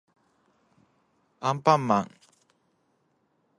[1.41, 2.11] あんぱんまん